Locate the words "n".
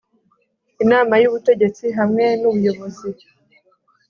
2.39-2.43